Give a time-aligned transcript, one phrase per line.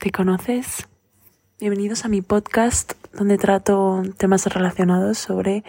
[0.00, 0.88] ¿Te conoces?
[1.58, 5.62] Bienvenidos a mi podcast donde trato temas relacionados sobre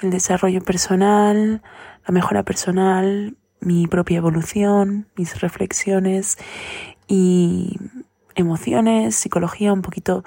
[0.00, 1.62] el desarrollo personal,
[2.08, 6.38] la mejora personal, mi propia evolución, mis reflexiones
[7.08, 7.76] y
[8.34, 10.24] emociones, psicología, un poquito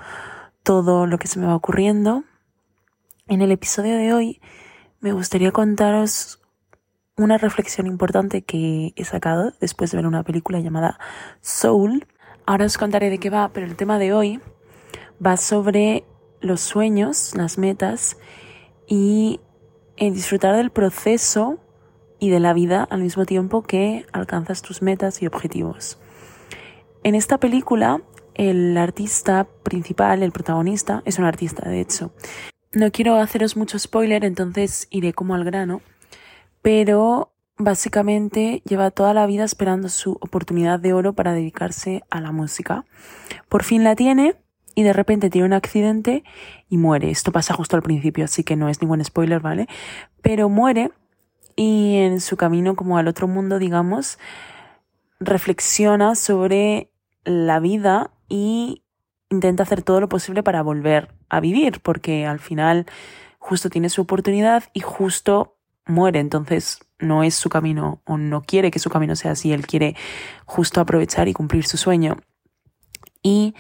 [0.62, 2.26] todo lo que se me va ocurriendo.
[3.26, 4.40] En el episodio de hoy
[5.00, 6.40] me gustaría contaros
[7.16, 11.00] una reflexión importante que he sacado después de ver una película llamada
[11.42, 12.06] Soul.
[12.48, 14.40] Ahora os contaré de qué va, pero el tema de hoy
[15.24, 16.06] va sobre
[16.40, 18.18] los sueños, las metas
[18.88, 19.42] y
[19.98, 21.60] en disfrutar del proceso
[22.20, 26.00] y de la vida al mismo tiempo que alcanzas tus metas y objetivos.
[27.04, 28.02] En esta película,
[28.34, 32.14] el artista principal, el protagonista, es un artista, de hecho.
[32.72, 35.82] No quiero haceros mucho spoiler, entonces iré como al grano
[36.68, 42.32] pero básicamente lleva toda la vida esperando su oportunidad de oro para dedicarse a la
[42.32, 42.86] música.
[43.50, 44.36] Por fin la tiene
[44.76, 46.24] y de repente tiene un accidente
[46.70, 47.10] y muere.
[47.10, 49.68] Esto pasa justo al principio, así que no es ningún spoiler, ¿vale?
[50.22, 50.92] Pero muere
[51.56, 54.20] y en su camino como al otro mundo, digamos,
[55.20, 56.92] reflexiona sobre
[57.24, 58.84] la vida y
[59.30, 62.86] intenta hacer todo lo posible para volver a vivir, porque al final
[63.40, 68.72] justo tiene su oportunidad y justo muere, entonces no es su camino o no quiere
[68.72, 69.96] que su camino sea así, él quiere
[70.46, 72.18] justo aprovechar y cumplir su sueño.
[73.22, 73.56] Y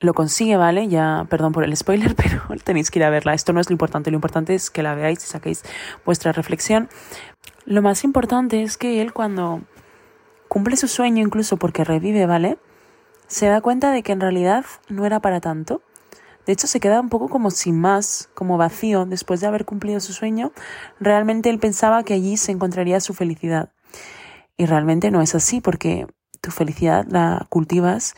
[0.00, 0.88] lo consigue, ¿vale?
[0.88, 3.34] Ya, perdón por el spoiler, pero tenéis que ir a verla.
[3.34, 5.62] Esto no es lo importante, lo importante es que la veáis y saquéis
[6.04, 6.88] vuestra reflexión.
[7.64, 9.62] Lo más importante es que él cuando
[10.48, 12.58] cumple su sueño, incluso porque revive, ¿vale?
[13.26, 15.82] Se da cuenta de que en realidad no era para tanto
[16.46, 20.00] de hecho, se queda un poco como sin más, como vacío, después de haber cumplido
[20.00, 20.52] su sueño.
[21.00, 23.72] Realmente él pensaba que allí se encontraría su felicidad.
[24.56, 26.06] Y realmente no es así, porque
[26.40, 28.14] tu felicidad la cultivas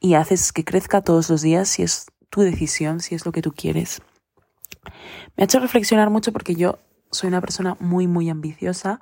[0.00, 3.42] y haces que crezca todos los días si es tu decisión, si es lo que
[3.42, 4.02] tú quieres.
[5.36, 6.78] Me ha hecho reflexionar mucho porque yo
[7.10, 9.00] soy una persona muy, muy ambiciosa.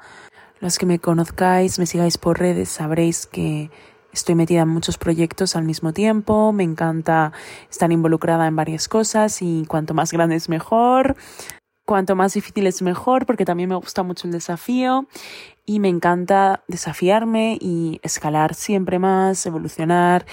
[0.60, 3.70] Los que me conozcáis, me sigáis por redes, sabréis que
[4.16, 7.32] Estoy metida en muchos proyectos al mismo tiempo, me encanta
[7.70, 11.16] estar involucrada en varias cosas y cuanto más grande es mejor,
[11.84, 15.06] cuanto más difícil es mejor porque también me gusta mucho el desafío
[15.66, 20.24] y me encanta desafiarme y escalar siempre más, evolucionar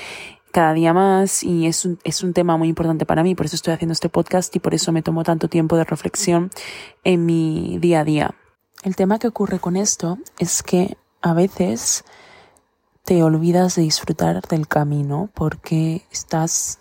[0.53, 3.57] cada día más y es un, es un tema muy importante para mí, por eso
[3.57, 6.51] estoy haciendo este podcast y por eso me tomo tanto tiempo de reflexión
[7.03, 8.33] en mi día a día.
[8.83, 12.05] El tema que ocurre con esto es que a veces
[13.03, 16.79] te olvidas de disfrutar del camino porque estás,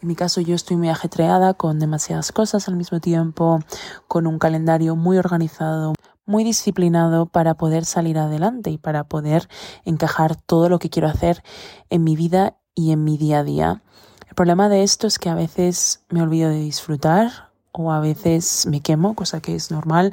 [0.00, 3.58] en mi caso yo estoy muy ajetreada con demasiadas cosas al mismo tiempo,
[4.06, 5.94] con un calendario muy organizado,
[6.26, 9.48] muy disciplinado para poder salir adelante y para poder
[9.84, 11.42] encajar todo lo que quiero hacer
[11.90, 13.82] en mi vida y en mi día a día.
[14.28, 18.66] El problema de esto es que a veces me olvido de disfrutar o a veces
[18.66, 20.12] me quemo, cosa que es normal,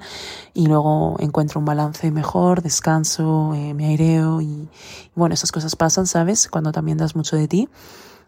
[0.54, 4.70] y luego encuentro un balance mejor, descanso, eh, me aireo y,
[5.16, 6.48] bueno, esas cosas pasan, ¿sabes?
[6.48, 7.70] Cuando también das mucho de ti,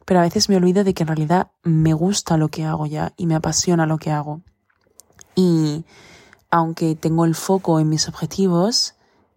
[0.06, 3.14] pero a veces me olvido de que en realidad me gusta lo que hago ya
[3.18, 4.42] y me apasiona lo que hago.
[5.36, 5.84] Y
[6.50, 8.96] aunque tengo el foco en mis objetivos,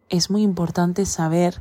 [0.09, 1.61] es muy importante saber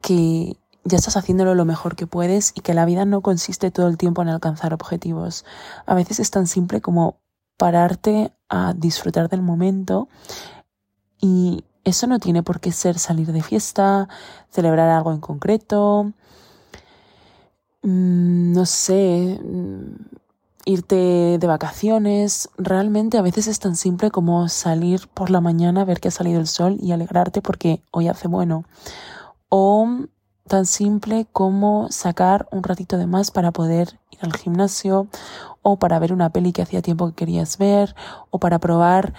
[0.00, 3.88] que ya estás haciéndolo lo mejor que puedes y que la vida no consiste todo
[3.88, 5.44] el tiempo en alcanzar objetivos.
[5.86, 7.20] A veces es tan simple como
[7.56, 10.08] pararte a disfrutar del momento
[11.20, 14.08] y eso no tiene por qué ser salir de fiesta,
[14.50, 16.12] celebrar algo en concreto,
[17.82, 20.14] mm, no sé, mm,
[20.66, 22.48] irte de vacaciones.
[22.56, 26.40] Realmente a veces es tan simple como salir por la mañana, ver que ha salido
[26.40, 28.64] el sol y alegrarte porque hoy hace bueno.
[29.48, 29.86] O
[30.48, 35.08] tan simple como sacar un ratito de más para poder ir al gimnasio
[35.64, 37.96] o para ver una peli que hacía tiempo que querías ver
[38.30, 39.14] o para probar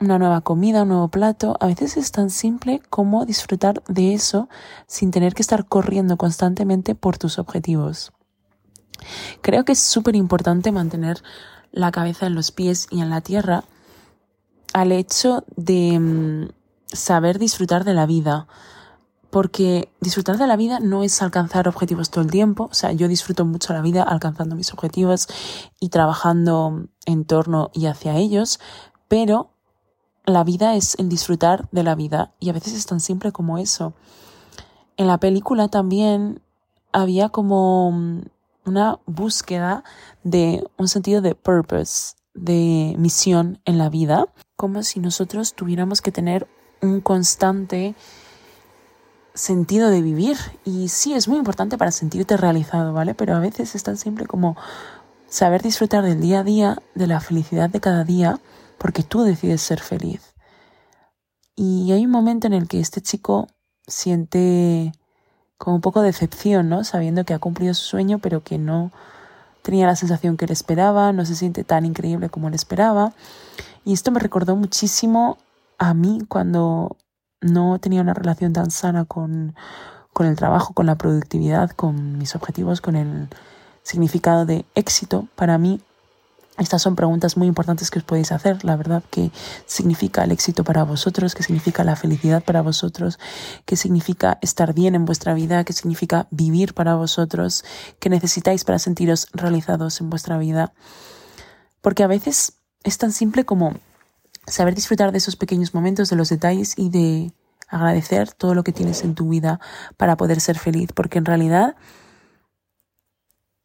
[0.00, 1.56] una nueva comida, un nuevo plato.
[1.60, 4.48] A veces es tan simple como disfrutar de eso
[4.86, 8.12] sin tener que estar corriendo constantemente por tus objetivos.
[9.42, 11.22] Creo que es súper importante mantener
[11.70, 13.64] la cabeza en los pies y en la tierra
[14.72, 16.48] al hecho de mm,
[16.92, 18.46] saber disfrutar de la vida,
[19.30, 23.08] porque disfrutar de la vida no es alcanzar objetivos todo el tiempo, o sea, yo
[23.08, 25.28] disfruto mucho la vida alcanzando mis objetivos
[25.78, 28.60] y trabajando en torno y hacia ellos,
[29.08, 29.50] pero
[30.26, 33.58] la vida es el disfrutar de la vida y a veces es tan simple como
[33.58, 33.94] eso.
[34.96, 36.42] En la película también
[36.92, 37.88] había como
[38.66, 39.84] una búsqueda
[40.24, 46.12] de un sentido de purpose, de misión en la vida, como si nosotros tuviéramos que
[46.12, 46.48] tener
[46.82, 47.94] un constante
[49.40, 50.36] sentido de vivir.
[50.64, 53.14] Y sí, es muy importante para sentirte realizado, ¿vale?
[53.14, 54.56] Pero a veces es tan simple como
[55.28, 58.40] saber disfrutar del día a día, de la felicidad de cada día,
[58.78, 60.34] porque tú decides ser feliz.
[61.56, 63.48] Y hay un momento en el que este chico
[63.86, 64.92] siente
[65.58, 66.84] como un poco de decepción, ¿no?
[66.84, 68.92] Sabiendo que ha cumplido su sueño, pero que no
[69.62, 73.12] tenía la sensación que él esperaba, no se siente tan increíble como él esperaba.
[73.84, 75.38] Y esto me recordó muchísimo
[75.78, 76.96] a mí cuando
[77.40, 79.54] no tenía una relación tan sana con,
[80.12, 83.28] con el trabajo, con la productividad, con mis objetivos, con el
[83.82, 85.26] significado de éxito.
[85.36, 85.80] Para mí.
[86.58, 89.30] Estas son preguntas muy importantes que os podéis hacer, la verdad, qué
[89.64, 93.18] significa el éxito para vosotros, qué significa la felicidad para vosotros,
[93.64, 97.64] qué significa estar bien en vuestra vida, qué significa vivir para vosotros,
[97.98, 100.74] qué necesitáis para sentiros realizados en vuestra vida.
[101.80, 102.52] Porque a veces
[102.84, 103.76] es tan simple como
[104.50, 107.32] saber disfrutar de esos pequeños momentos, de los detalles y de
[107.68, 109.60] agradecer todo lo que tienes en tu vida
[109.96, 111.76] para poder ser feliz, porque en realidad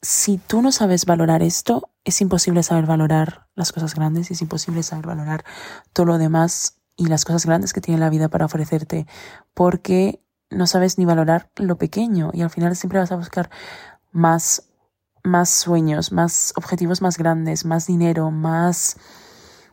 [0.05, 4.83] si tú no sabes valorar esto, es imposible saber valorar las cosas grandes, es imposible
[4.83, 5.43] saber valorar
[5.93, 9.07] todo lo demás y las cosas grandes que tiene la vida para ofrecerte,
[9.55, 10.21] porque
[10.51, 13.49] no sabes ni valorar lo pequeño y al final siempre vas a buscar
[14.11, 14.69] más,
[15.23, 18.97] más sueños, más objetivos más grandes, más dinero, más,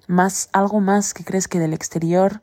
[0.06, 2.42] más, algo más que crees que del exterior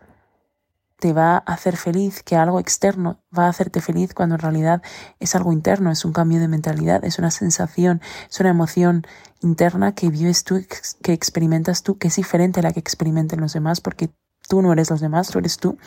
[0.99, 4.81] te va a hacer feliz, que algo externo va a hacerte feliz cuando en realidad
[5.19, 9.07] es algo interno, es un cambio de mentalidad, es una sensación, es una emoción
[9.41, 10.61] interna que vives tú,
[11.01, 14.09] que experimentas tú, que es diferente a la que experimenten los demás, porque
[14.49, 15.77] tú no eres los demás, tú eres tú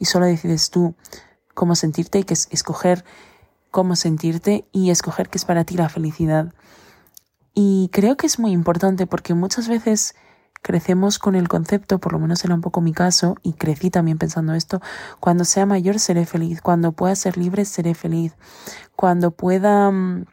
[0.00, 0.96] y solo decides tú
[1.54, 3.04] cómo sentirte y que es escoger
[3.70, 6.52] cómo sentirte y escoger qué es para ti la felicidad.
[7.54, 10.14] Y creo que es muy importante porque muchas veces
[10.66, 14.18] crecemos con el concepto, por lo menos era un poco mi caso, y crecí también
[14.18, 14.80] pensando esto,
[15.20, 18.34] cuando sea mayor seré feliz, cuando pueda ser libre seré feliz,
[18.96, 20.24] cuando pueda mm,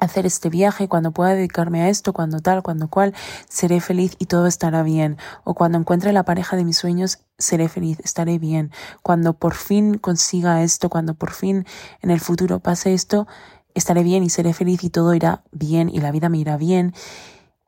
[0.00, 3.12] hacer este viaje, cuando pueda dedicarme a esto, cuando tal, cuando cual,
[3.46, 5.18] seré feliz y todo estará bien.
[5.44, 8.70] O cuando encuentre la pareja de mis sueños, seré feliz, estaré bien.
[9.02, 11.66] Cuando por fin consiga esto, cuando por fin
[12.00, 13.28] en el futuro pase esto,
[13.74, 16.94] estaré bien y seré feliz y todo irá bien y la vida me irá bien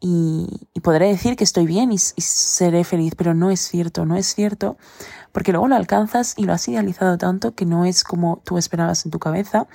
[0.00, 4.26] y, podré decir que estoy bien y, seré feliz, pero no es cierto, no es
[4.26, 4.76] cierto,
[5.32, 9.04] porque luego lo alcanzas y lo has idealizado tanto que no es como tú esperabas
[9.04, 9.66] en tu cabeza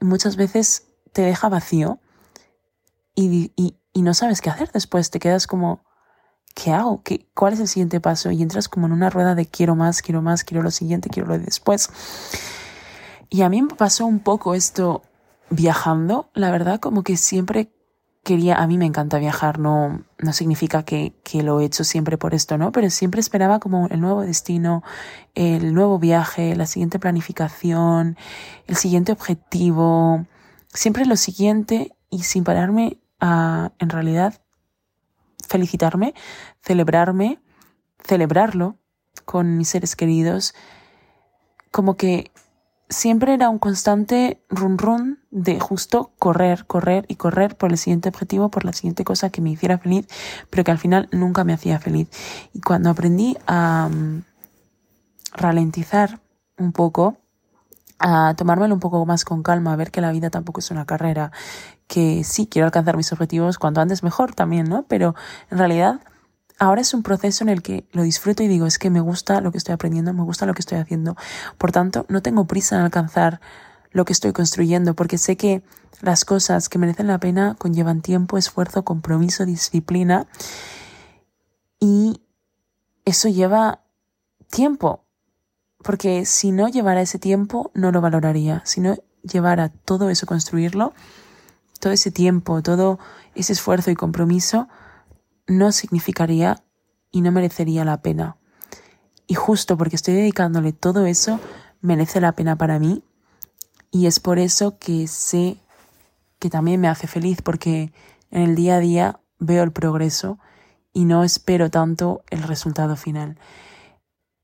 [0.00, 2.00] y muchas veces te deja vacío
[3.14, 3.52] y,
[3.94, 5.84] no sabes qué hacer después, te quedas como,
[6.54, 7.02] ¿qué hago?
[7.02, 8.30] ¿Qué, ¿Cuál es el siguiente paso?
[8.30, 11.28] Y entras como en una rueda de quiero más, quiero más, quiero lo siguiente, quiero
[11.28, 11.90] lo de después.
[13.28, 15.02] Y a mí me pasó un poco esto
[15.50, 17.72] viajando, la verdad, como que siempre
[18.24, 22.18] quería, a mí me encanta viajar, no, no significa que, que, lo he hecho siempre
[22.18, 22.72] por esto, ¿no?
[22.72, 24.82] Pero siempre esperaba como el nuevo destino,
[25.34, 28.16] el nuevo viaje, la siguiente planificación,
[28.66, 30.26] el siguiente objetivo,
[30.72, 34.40] siempre lo siguiente y sin pararme a, en realidad,
[35.48, 36.14] felicitarme,
[36.62, 37.40] celebrarme,
[38.04, 38.76] celebrarlo
[39.24, 40.54] con mis seres queridos,
[41.70, 42.30] como que
[42.88, 48.08] siempre era un constante run run de justo correr, correr y correr por el siguiente
[48.08, 50.06] objetivo, por la siguiente cosa que me hiciera feliz,
[50.50, 52.08] pero que al final nunca me hacía feliz.
[52.52, 54.22] Y cuando aprendí a um,
[55.32, 56.20] ralentizar
[56.56, 57.18] un poco,
[57.98, 60.86] a tomármelo un poco más con calma, a ver que la vida tampoco es una
[60.86, 61.32] carrera,
[61.86, 64.84] que sí quiero alcanzar mis objetivos cuanto antes mejor también, ¿no?
[64.88, 65.14] Pero
[65.50, 66.00] en realidad
[66.58, 69.40] ahora es un proceso en el que lo disfruto y digo, es que me gusta
[69.40, 71.16] lo que estoy aprendiendo, me gusta lo que estoy haciendo.
[71.56, 73.40] Por tanto, no tengo prisa en alcanzar
[73.90, 75.62] lo que estoy construyendo, porque sé que
[76.00, 80.26] las cosas que merecen la pena conllevan tiempo, esfuerzo, compromiso, disciplina.
[81.80, 82.20] Y
[83.04, 83.80] eso lleva
[84.50, 85.04] tiempo,
[85.82, 88.62] porque si no llevara ese tiempo, no lo valoraría.
[88.64, 90.92] Si no llevara todo eso, construirlo,
[91.80, 92.98] todo ese tiempo, todo
[93.34, 94.68] ese esfuerzo y compromiso,
[95.48, 96.62] no significaría
[97.10, 98.36] y no merecería la pena.
[99.26, 101.40] Y justo porque estoy dedicándole todo eso,
[101.80, 103.02] merece la pena para mí.
[103.90, 105.58] Y es por eso que sé
[106.38, 107.92] que también me hace feliz, porque
[108.30, 110.38] en el día a día veo el progreso
[110.92, 113.38] y no espero tanto el resultado final.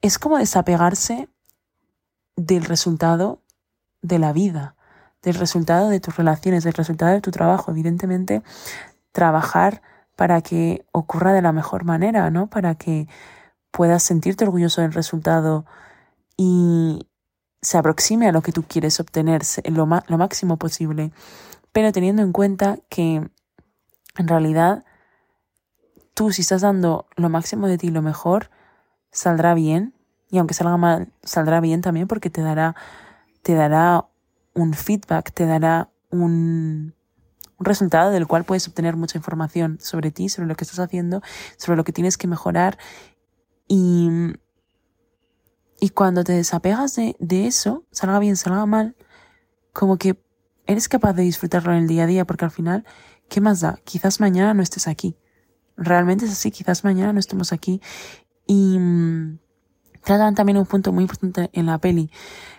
[0.00, 1.28] Es como desapegarse
[2.36, 3.42] del resultado
[4.02, 4.76] de la vida,
[5.22, 7.70] del resultado de tus relaciones, del resultado de tu trabajo.
[7.70, 8.42] Evidentemente,
[9.12, 9.82] trabajar
[10.16, 12.48] para que ocurra de la mejor manera, ¿no?
[12.48, 13.08] Para que
[13.70, 15.66] puedas sentirte orgulloso del resultado
[16.36, 17.08] y
[17.62, 21.12] se aproxime a lo que tú quieres obtener lo, lo máximo posible,
[21.72, 23.28] pero teniendo en cuenta que
[24.16, 24.84] en realidad
[26.14, 28.50] tú si estás dando lo máximo de ti, lo mejor,
[29.10, 29.94] saldrá bien,
[30.30, 32.74] y aunque salga mal, saldrá bien también porque te dará
[33.42, 34.06] te dará
[34.54, 36.94] un feedback, te dará un,
[37.58, 41.22] un resultado del cual puedes obtener mucha información sobre ti, sobre lo que estás haciendo,
[41.56, 42.78] sobre lo que tienes que mejorar.
[43.68, 44.08] Y,
[45.80, 48.96] y cuando te desapegas de, de eso, salga bien, salga mal,
[49.72, 50.22] como que
[50.66, 52.84] eres capaz de disfrutarlo en el día a día, porque al final,
[53.28, 53.78] ¿qué más da?
[53.84, 55.16] Quizás mañana no estés aquí.
[55.76, 57.80] Realmente es así, quizás mañana no estemos aquí.
[58.46, 58.78] Y
[60.02, 62.10] tratan también un punto muy importante en la peli,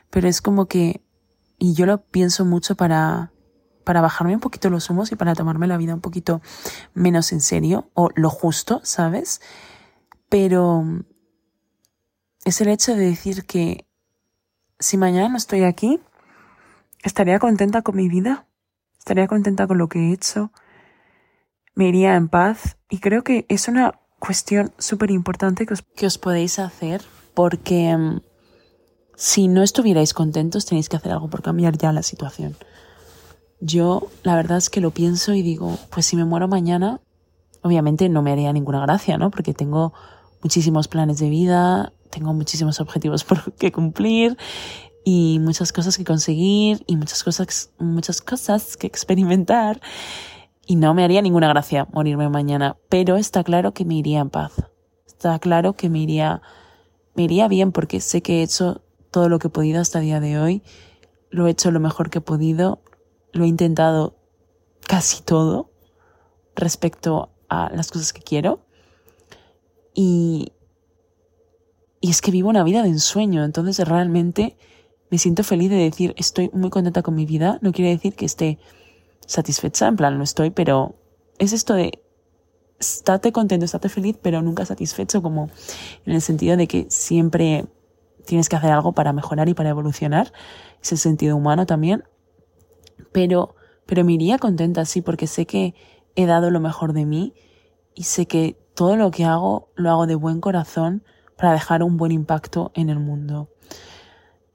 [0.09, 1.03] pero es como que,
[1.57, 3.31] y yo lo pienso mucho para,
[3.86, 6.42] para bajarme un poquito los humos y para tomarme la vida un poquito
[6.94, 9.42] menos en serio, o lo justo, ¿sabes?
[10.27, 10.84] Pero
[12.44, 13.88] es el hecho de decir que
[14.80, 16.01] si mañana no estoy aquí,
[17.04, 18.46] estaría contenta con mi vida,
[18.98, 20.51] estaría contenta con lo que he hecho,
[21.75, 26.08] me iría en paz y creo que es una cuestión súper importante que os, que
[26.08, 27.01] os podéis hacer
[27.34, 28.22] porque um,
[29.15, 32.56] si no estuvierais contentos tenéis que hacer algo por cambiar ya la situación.
[33.65, 37.01] Yo la verdad es que lo pienso y digo, pues si me muero mañana,
[37.63, 39.31] obviamente no me haría ninguna gracia, ¿no?
[39.31, 39.91] Porque tengo
[40.43, 44.38] muchísimos planes de vida, tengo muchísimos objetivos por que cumplir
[45.03, 49.81] y muchas cosas que conseguir y muchas cosas, muchas cosas que experimentar
[50.67, 54.29] y no me haría ninguna gracia morirme mañana, pero está claro que me iría en
[54.29, 54.53] paz.
[55.07, 56.43] Está claro que me iría,
[57.15, 60.05] me iría bien porque sé que he hecho todo lo que he podido hasta el
[60.05, 60.62] día de hoy,
[61.31, 62.81] lo he hecho lo mejor que he podido,
[63.36, 64.15] lo he intentado
[64.88, 65.70] casi todo
[66.56, 68.65] respecto a las cosas que quiero.
[69.94, 70.54] Y,
[72.00, 74.58] y es que vivo una vida de ensueño, entonces realmente
[75.10, 78.25] me siento feliz de decir estoy muy contenta con mi vida, no quiere decir que
[78.25, 78.58] esté
[79.25, 80.96] satisfecha, en plan no estoy, pero
[81.38, 82.01] es esto de
[82.80, 85.50] estate contento, estate feliz, pero nunca satisfecho, como
[86.06, 87.65] en el sentido de que siempre
[88.25, 90.32] tienes que hacer algo para mejorar y para evolucionar,
[90.82, 92.04] es el sentido humano también,
[93.11, 95.75] pero, pero me iría contenta, sí, porque sé que
[96.15, 97.33] he dado lo mejor de mí
[97.93, 101.03] y sé que todo lo que hago lo hago de buen corazón
[101.37, 103.49] para dejar un buen impacto en el mundo.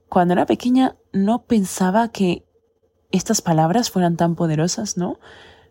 [0.08, 2.44] Cuando era pequeña no pensaba que
[3.10, 5.18] estas palabras fueran tan poderosas, ¿no?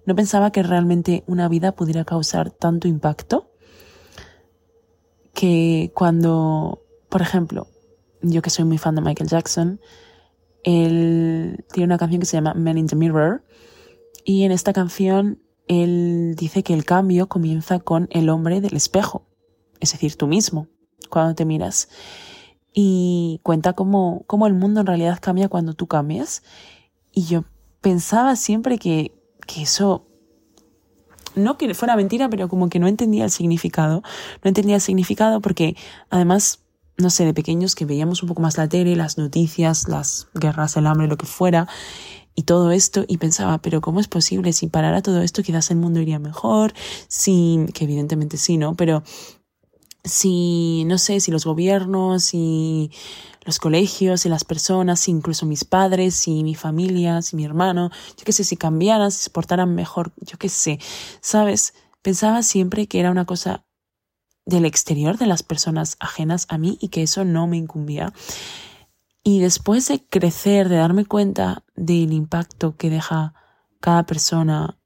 [0.06, 3.52] No pensaba que realmente una vida pudiera causar tanto impacto
[5.34, 7.68] que cuando, por ejemplo,
[8.22, 9.80] yo que soy muy fan de Michael Jackson,
[10.64, 13.44] él tiene una canción que se llama Man in the Mirror
[14.24, 19.26] y en esta canción él dice que el cambio comienza con el hombre del espejo,
[19.80, 20.68] es decir, tú mismo,
[21.10, 21.90] cuando te miras.
[22.74, 26.44] Y cuenta cómo, cómo el mundo en realidad cambia cuando tú cambias
[27.12, 27.46] y yo
[27.82, 29.14] pensaba siempre que,
[29.48, 30.06] que eso
[31.36, 34.02] no que fuera mentira, pero como que no entendía el significado.
[34.44, 35.76] No entendía el significado porque
[36.10, 36.64] además,
[37.00, 40.78] no sé, de pequeños que veíamos un poco más la tele, las noticias, las guerras,
[40.78, 41.68] el hambre, lo que fuera,
[42.36, 44.54] y todo esto, y pensaba, pero ¿cómo es posible?
[44.54, 46.74] Si parara todo esto, quizás el mundo iría mejor,
[47.08, 48.76] si, que evidentemente sí, ¿no?
[48.76, 49.04] Pero
[50.04, 52.92] si, no sé, si los gobiernos y
[53.46, 58.24] los colegios y las personas, incluso mis padres y mi familia, y mi hermano, yo
[58.26, 60.80] qué sé, si cambiaran, si se portaran mejor, yo qué sé,
[61.22, 61.74] ¿sabes?
[62.02, 63.66] Pensaba siempre que era una cosa
[64.50, 68.12] del exterior de las personas ajenas a mí y que eso no me incumbía.
[69.24, 73.34] Y después de crecer, de darme cuenta del impacto que deja
[73.80, 74.78] cada persona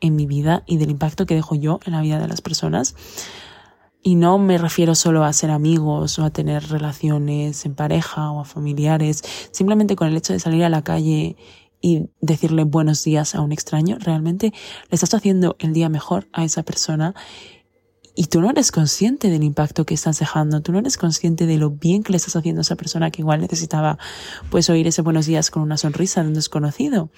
[0.00, 2.94] en mi vida y del impacto que dejo yo en la vida de las personas,
[4.00, 8.40] y no me refiero solo a ser amigos o a tener relaciones en pareja o
[8.40, 11.36] a familiares, simplemente con el hecho de salir a la calle
[11.80, 14.52] y decirle buenos días a un extraño, realmente
[14.88, 17.14] le estás haciendo el día mejor a esa persona
[18.18, 21.56] y tú no eres consciente del impacto que estás dejando, tú no eres consciente de
[21.56, 23.96] lo bien que le estás haciendo a esa persona que igual necesitaba
[24.50, 27.10] pues oír ese buenos días con una sonrisa de un desconocido.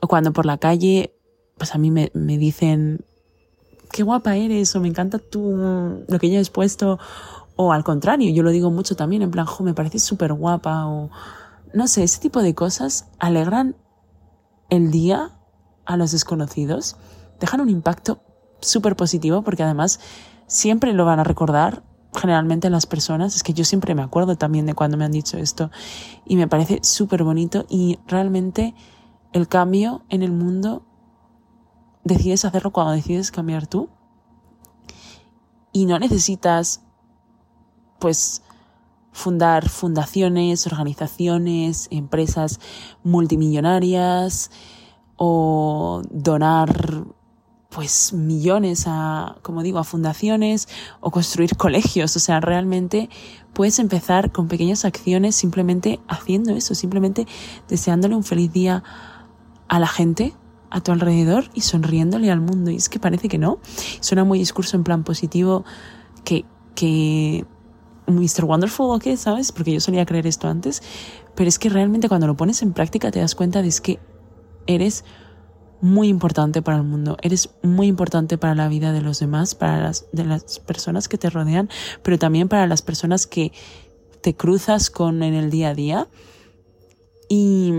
[0.00, 1.16] O cuando por la calle,
[1.58, 3.04] pues a mí me, me dicen
[3.90, 7.00] qué guapa eres o me encanta tú lo que ya has puesto
[7.56, 11.10] o al contrario, yo lo digo mucho también en plan, me parece súper guapa o
[11.74, 13.74] no sé, ese tipo de cosas alegran
[14.68, 15.36] el día
[15.86, 16.96] a los desconocidos,
[17.40, 18.22] dejan un impacto
[18.60, 20.00] súper positivo porque además
[20.46, 21.82] siempre lo van a recordar
[22.14, 25.38] generalmente las personas, es que yo siempre me acuerdo también de cuando me han dicho
[25.38, 25.70] esto
[26.26, 28.74] y me parece súper bonito y realmente
[29.32, 30.82] el cambio en el mundo
[32.04, 33.88] decides hacerlo cuando decides cambiar tú.
[35.72, 36.82] Y no necesitas,
[38.00, 38.42] pues,
[39.12, 42.58] fundar fundaciones, organizaciones, empresas
[43.04, 44.50] multimillonarias
[45.16, 47.04] o donar
[47.70, 50.68] pues millones a, como digo, a fundaciones
[51.00, 52.16] o construir colegios.
[52.16, 53.08] O sea, realmente
[53.52, 57.26] puedes empezar con pequeñas acciones simplemente haciendo eso, simplemente
[57.68, 58.82] deseándole un feliz día
[59.68, 60.34] a la gente
[60.70, 62.70] a tu alrededor y sonriéndole al mundo.
[62.70, 63.58] Y es que parece que no.
[64.00, 65.64] Suena muy discurso en plan positivo
[66.24, 67.44] que, que
[68.06, 68.44] Mr.
[68.44, 69.52] Wonderful o qué, ¿sabes?
[69.52, 70.82] Porque yo solía creer esto antes.
[71.36, 74.00] Pero es que realmente cuando lo pones en práctica te das cuenta de que
[74.66, 75.04] eres
[75.80, 79.80] muy importante para el mundo, eres muy importante para la vida de los demás, para
[79.80, 81.68] las, de las personas que te rodean,
[82.02, 83.52] pero también para las personas que
[84.20, 86.08] te cruzas con en el día a día
[87.28, 87.72] y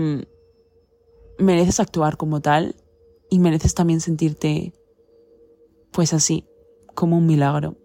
[1.38, 2.74] mereces actuar como tal
[3.30, 4.72] y mereces también sentirte
[5.90, 6.46] pues así,
[6.94, 7.76] como un milagro.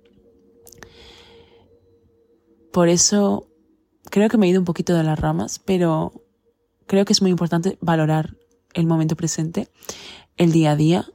[2.72, 3.48] Por eso
[4.10, 6.14] creo que me he ido un poquito de las ramas, pero
[6.86, 8.38] creo que es muy importante valorar
[8.74, 9.70] el momento presente,
[10.38, 11.06] el día a día,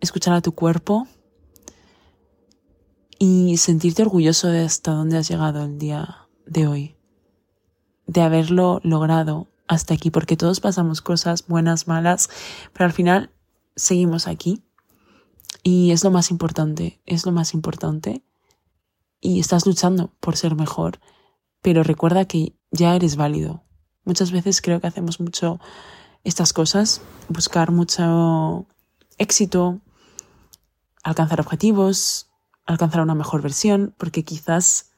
[0.00, 1.06] escuchar a tu cuerpo
[3.18, 6.96] y sentirte orgulloso de hasta dónde has llegado el día de hoy,
[8.06, 12.30] de haberlo logrado hasta aquí, porque todos pasamos cosas buenas, malas,
[12.72, 13.30] pero al final
[13.74, 14.62] seguimos aquí
[15.62, 18.22] y es lo más importante, es lo más importante
[19.20, 21.00] y estás luchando por ser mejor,
[21.62, 23.64] pero recuerda que ya eres válido.
[24.04, 25.58] Muchas veces creo que hacemos mucho
[26.26, 28.66] estas cosas, buscar mucho
[29.16, 29.80] éxito,
[31.04, 32.28] alcanzar objetivos,
[32.66, 34.90] alcanzar una mejor versión, porque quizás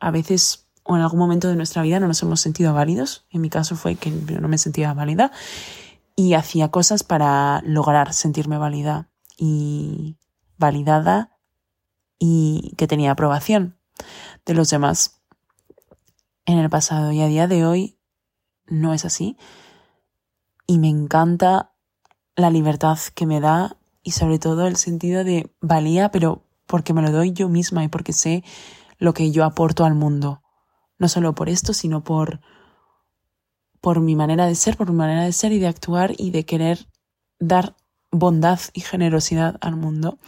[0.00, 3.24] a veces o en algún momento de nuestra vida no nos hemos sentido válidos.
[3.30, 5.30] En mi caso fue que no me sentía válida
[6.16, 10.16] y hacía cosas para lograr sentirme válida y
[10.58, 11.38] validada
[12.18, 13.78] y que tenía aprobación
[14.44, 15.20] de los demás
[16.46, 17.96] en el pasado y a día de hoy
[18.66, 19.38] no es así
[20.66, 21.72] y me encanta
[22.36, 27.02] la libertad que me da y sobre todo el sentido de valía, pero porque me
[27.02, 28.44] lo doy yo misma y porque sé
[28.98, 30.42] lo que yo aporto al mundo.
[30.98, 32.40] No solo por esto, sino por,
[33.80, 36.44] por mi manera de ser, por mi manera de ser y de actuar y de
[36.44, 36.86] querer
[37.38, 37.76] dar
[38.10, 40.18] bondad y generosidad al mundo.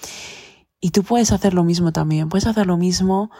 [0.81, 3.31] Y tú puedes hacer lo mismo también, puedes hacer lo mismo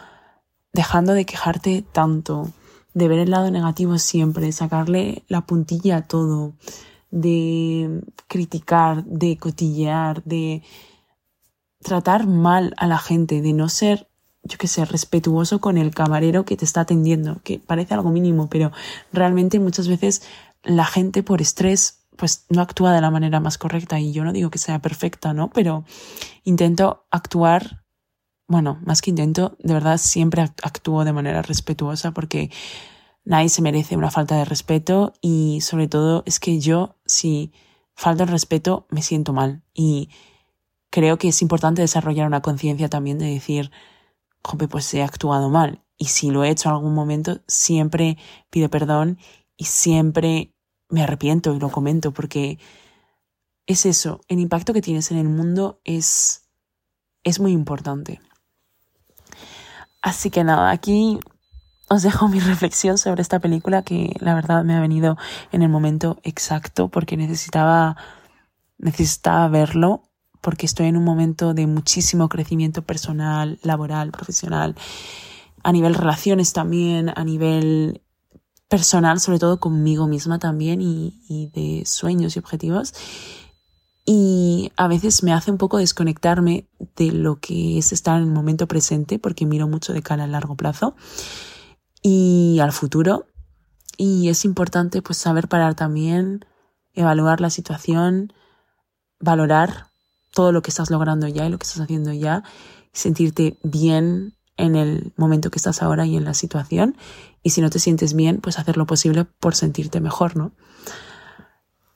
[0.73, 2.51] dejando de quejarte tanto,
[2.97, 6.53] de ver el lado negativo siempre, sacarle la puntilla a todo,
[7.11, 10.63] de criticar, de cotillear, de
[11.83, 14.09] tratar mal a la gente, de no ser,
[14.41, 18.49] yo qué sé, respetuoso con el camarero que te está atendiendo, que parece algo mínimo,
[18.49, 18.71] pero
[19.13, 20.23] realmente muchas veces
[20.63, 24.33] la gente por estrés pues no actúa de la manera más correcta y yo no
[24.33, 25.51] digo que sea perfecta, ¿no?
[25.51, 25.85] Pero
[26.45, 27.83] intento actuar
[28.47, 32.49] bueno, más que intento, de verdad siempre actúo de manera respetuosa porque
[33.25, 37.51] nadie se merece una falta de respeto y sobre todo es que yo si
[37.93, 40.09] falta el respeto me siento mal y
[40.89, 43.71] creo que es importante desarrollar una conciencia también de decir,
[44.43, 48.17] jope, pues he actuado mal y si lo he hecho en algún momento siempre
[48.49, 49.17] pido perdón
[49.57, 50.53] y siempre
[50.89, 52.59] me arrepiento y lo comento porque
[53.65, 56.47] es eso, el impacto que tienes en el mundo es,
[57.25, 58.21] es muy importante.
[60.07, 61.19] Así que nada, aquí
[61.89, 65.17] os dejo mi reflexión sobre esta película que la verdad me ha venido
[65.51, 67.97] en el momento exacto porque necesitaba,
[68.77, 70.03] necesitaba verlo
[70.39, 74.75] porque estoy en un momento de muchísimo crecimiento personal, laboral, profesional,
[75.61, 78.01] a nivel relaciones también, a nivel
[78.69, 82.93] personal, sobre todo conmigo misma también y, y de sueños y objetivos
[84.09, 86.65] y a veces me hace un poco desconectarme
[86.95, 90.27] de lo que es estar en el momento presente porque miro mucho de cara a
[90.27, 90.95] largo plazo
[92.01, 93.27] y al futuro
[93.97, 96.45] y es importante pues saber parar también,
[96.93, 98.31] evaluar la situación,
[99.19, 99.87] valorar
[100.33, 102.43] todo lo que estás logrando ya y lo que estás haciendo ya,
[102.93, 106.95] sentirte bien en el momento que estás ahora y en la situación
[107.43, 110.53] y si no te sientes bien, pues hacer lo posible por sentirte mejor, ¿no?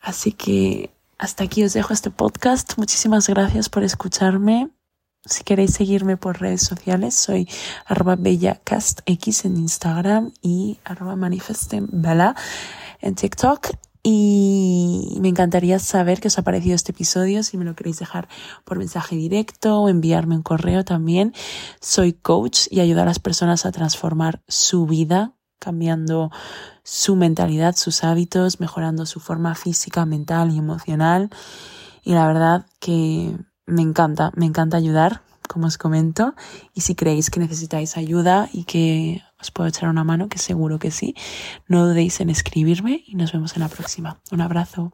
[0.01, 2.73] Así que hasta aquí os dejo este podcast.
[2.77, 4.71] Muchísimas gracias por escucharme.
[5.23, 7.47] Si queréis seguirme por redes sociales, soy
[7.85, 12.35] arroba bellacastx en Instagram y arroba manifestembella
[13.01, 13.67] en TikTok.
[14.01, 18.27] Y me encantaría saber qué os ha parecido este episodio, si me lo queréis dejar
[18.65, 21.35] por mensaje directo o enviarme un correo también.
[21.79, 26.31] Soy coach y ayudo a las personas a transformar su vida cambiando
[26.83, 31.29] su mentalidad, sus hábitos, mejorando su forma física, mental y emocional.
[32.03, 36.35] Y la verdad que me encanta, me encanta ayudar, como os comento.
[36.73, 40.79] Y si creéis que necesitáis ayuda y que os puedo echar una mano, que seguro
[40.79, 41.15] que sí,
[41.67, 44.19] no dudéis en escribirme y nos vemos en la próxima.
[44.31, 44.93] Un abrazo.